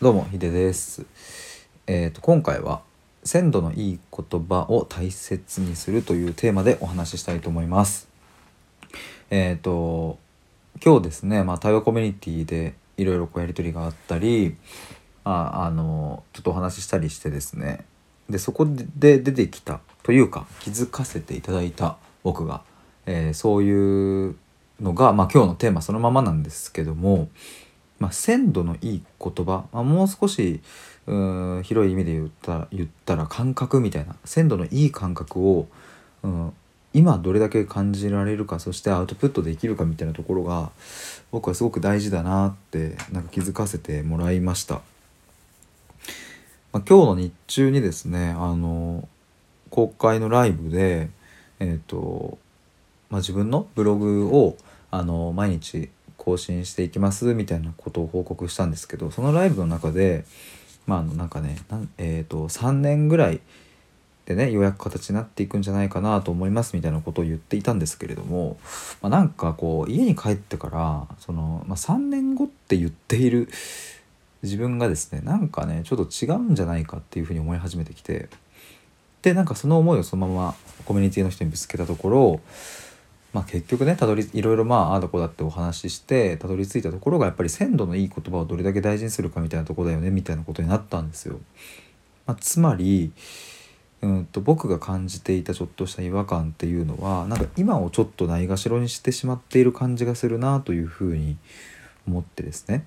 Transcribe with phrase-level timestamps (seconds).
[0.00, 1.06] どうもヒデです。
[1.88, 2.82] えっ、と今回は
[3.24, 8.08] 鮮度のいい言葉を大切にするというテーマでお話ししたいと思います。
[9.30, 10.16] えっ、と
[10.84, 14.54] 今日ですね、まあ対話コミュニティでいろいろこうやり取りがあったり、
[15.24, 17.84] ああのちょっとお話ししたりしてですね。
[18.30, 22.62] でそこで出てきたというか気づかせていただいた僕が、
[23.06, 24.36] えーそういう
[24.80, 27.28] のがまあ今日のテーマそのままなんですけども。
[27.98, 30.60] まあ、鮮度のいい言葉、まあ、もう少し
[31.06, 35.66] う広い意味で言ったら言ったら感覚みたいな鮮度のいい感覚を、
[36.22, 36.28] う、
[36.92, 40.70] 今どれだけ感じられるかそしてアウトプットできるかみたいなところが
[41.30, 44.82] 僕はすごく大事だなってなんか気づかせてもらいました。
[46.70, 49.08] まあ、今日の日中にですねあの
[49.70, 51.08] 公開のライブで
[51.60, 52.38] えっ、と、
[53.10, 54.56] まあ、自分のブログを
[54.90, 55.90] あの毎日
[56.28, 60.26] 更新していきますみたいなことを報告したんですけどそのライブの中で
[60.86, 63.40] まああのなんかねなえー、と3年ぐらい
[64.26, 68.58] でねようやく形になっていくんじゃないかなと思いますみたいなことを言っていたんですけれども、
[69.00, 73.48] まあ、なんかこう家に帰ってからその、まあ、3年後って言っている
[74.42, 78.28] 自分がですねなんかねちょっと違うんじゃないかっていうふうに思い始めてきて
[79.22, 82.40] でなんかその思いをそのままコミュニティの人にぶつけたところ
[83.32, 91.38] まあ、結局ねたどりいろいろまああだこだってお話ししてたどり着いたところがやっぱり鮮度のいい言葉をどれだけ大事にするかみたいなとこだよねみたいなことになったんですよ。
[92.26, 93.12] まあ、つまり
[94.00, 101.36] うんと僕が感じていたちょっとした違和感っていうのはなんか今をちょっとないがしろにしてしまっている感じがするなというふうに
[102.06, 102.84] 思ってですね。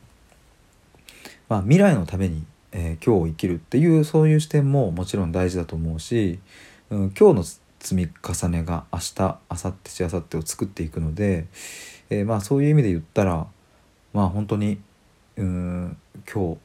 [1.50, 6.40] まあ、未来のために、えー今日を生きるっていうそういう視点ももちろん大事だと思うし、
[6.90, 11.48] うん、今日の積み重ねが明日明後日しあさってを作っていくので、
[12.10, 13.48] えーまあそういう意味で言ったら
[14.14, 14.80] まあ本当に
[15.38, 15.98] うん
[16.32, 16.58] 今日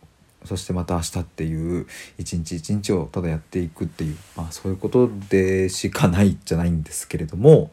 [0.46, 1.86] そしてまた明日っていう
[2.18, 7.70] 一日一日をただやっていくっていうまあそういうことでしかないじゃないんですけれども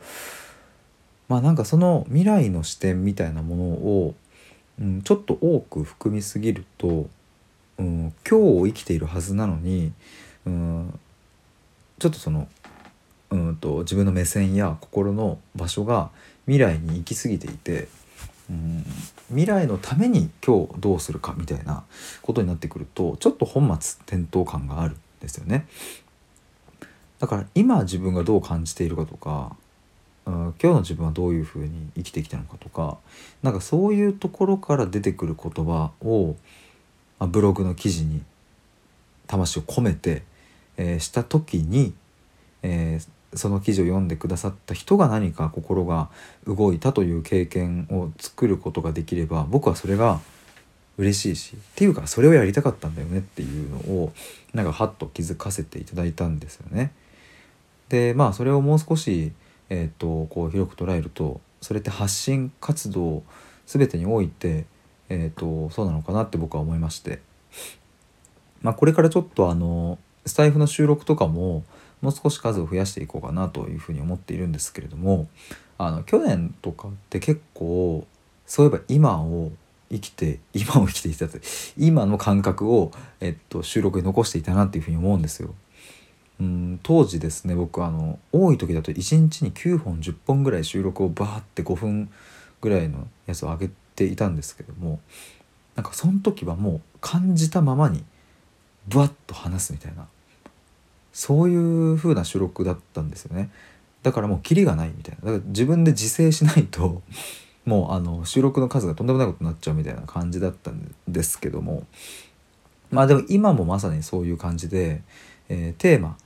[1.28, 4.16] まあなんかその未来の視点みたいなものを、
[4.80, 7.08] うん、ちょっと多く含みすぎると、
[7.78, 9.94] うん、今日を生きているはずなのに、
[10.46, 11.00] うん、
[12.00, 12.48] ちょっとその
[13.34, 16.12] うんと自分の目線や心の場所が
[16.46, 17.88] 未来に行き過ぎていて、
[18.50, 18.86] うん、
[19.30, 21.84] 未来のために今日どうするかみたいな
[22.22, 25.68] ことになってくるとちょっと本末転倒感があるんですよね。
[27.20, 29.56] だから今自分がどう感じているかとか、
[30.28, 32.98] うん、今日の自分はどういうふうに生きてきたのかとか
[33.42, 36.36] なんかそういうところから出てくる言葉を、
[37.20, 38.22] まあブログの記事に
[39.26, 40.24] 魂を込めて、
[40.78, 41.94] えーした時に、
[42.62, 46.10] えーその記事を読んでくださった人が何か心が
[46.46, 50.20] 動いたという経験を作ることができれば僕はそれが
[50.98, 54.14] 嬉しいしっていうかそれをやりたかったんだよねっていうのを
[54.54, 56.92] なんかハッと気づかせていただいたんですよね。
[57.90, 59.32] でまあそれをもう少し、
[59.70, 63.24] えー、とこう広く捉えるとそれって発信活動
[63.66, 64.66] 全てにおいて、
[65.10, 67.22] えー、とそうなのかなって僕は思いまして、
[68.62, 71.64] まあ、これからちょっとあのスタイフの収録とかも
[72.03, 75.28] もう少し数を増やしていこうかなというふうに思っているんですけれども
[75.78, 78.06] あの去年とかって結構
[78.46, 79.52] そういえば今を
[79.90, 81.38] 生きて今を生きていたと
[81.78, 82.91] 今の感覚を、
[83.22, 85.56] えっと、収録に残していたなっていうふうに思うんですよ。
[86.41, 92.09] うん当時ですね僕あの多い時だと1日に9本10本ぐらい収録をバーって5分
[92.59, 95.00] ぐらいのやつを上げていたんですけども
[95.75, 98.03] なんかその時はもう感じたままに
[98.88, 100.08] ブワッと話すみたいな
[101.13, 101.56] そうい
[101.94, 103.50] う風な収録だったんですよね。
[104.01, 105.31] だからもうキリがないみたいな。
[105.31, 107.01] だから自分で自制しないと
[107.66, 111.85] もうあの収録の数がとんでもないことになっちゃうみたいな感じだったんですけども。
[112.91, 115.02] まあでも今もまさにそういう感じで、
[115.50, 116.18] えーテーマ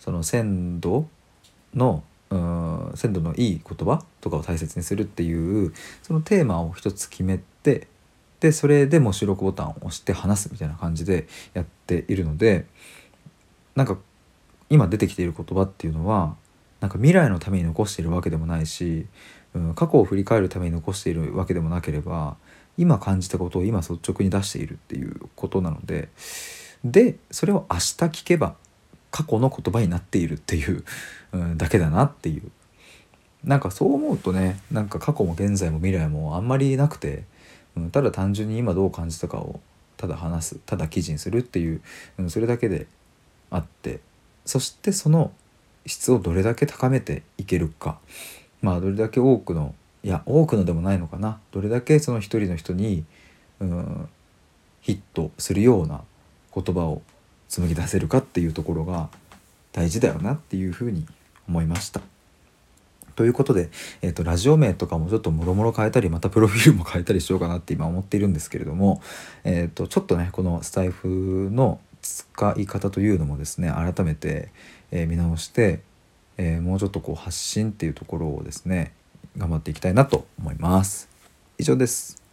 [0.00, 1.08] その鮮度
[1.74, 7.88] のうん鮮度のいい言葉とかを大切にするっていうそのテーマを一つ決めて
[8.40, 12.66] でそれでも収録ボタンを押して話すみたいな感じでやっているので
[13.74, 13.98] なんか
[14.70, 16.36] 今出てきている言葉っていうのは
[16.80, 19.06] なんか未来のために残しているわけでもないし、
[19.54, 22.36] うん、過去を振り返るために残しているわけでもなければ
[22.76, 26.08] 今感じたことを今率直に出しているっていうことなので
[26.84, 28.54] でそれを明日聞けば
[29.10, 30.84] 過去の言葉になっているっていう、
[31.32, 32.50] うん、だけだなっていう。
[33.44, 37.22] なんかそう思うとねなんか過去も現在も未来もあんまりなくて、
[37.76, 39.60] うん、ただ単純に今どう感じたかを
[39.96, 41.80] ただ話すただ記事にするっていう、
[42.18, 42.88] うん、それだけで
[43.50, 44.00] あって
[44.46, 45.32] そしてその
[45.84, 47.98] 質をどれだけ高めていけるか
[48.62, 53.04] まあどれだけ多くのいや多くのでもないのかなどれだけその一人の人に
[53.60, 54.08] うん
[54.80, 56.02] ヒットするような
[56.54, 57.02] 言葉を
[57.48, 59.08] 紡ぎ出せるかっていうところが
[59.72, 61.06] 大事だよなっていうふうに
[61.48, 62.00] 思いました。
[63.16, 63.70] ということで、
[64.02, 69.00] えーと、ラジオ名とかもちょっともろもろ変えたりまたプロフィールも変えたりしようかなって今思っているんですけれども、
[69.42, 74.50] えーと、ちょっとねこのスタイフの使い方というのもですね改めて、
[74.90, 75.80] え、見直して、
[76.36, 78.92] え、もうちょっとこう発信っていうところをですね
[79.36, 81.08] 頑張っていきたいなと思います。
[81.58, 82.25] 以上です。